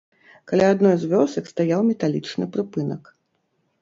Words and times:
Каля 0.51 0.69
адной 0.75 0.95
з 1.03 1.09
вёсак 1.11 1.51
стаяў 1.53 1.85
металічны 1.93 2.45
прыпынак. 2.57 3.03